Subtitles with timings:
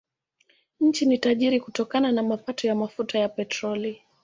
[0.79, 4.01] Nchi ni tajiri kutokana na mapato ya mafuta ya petroli.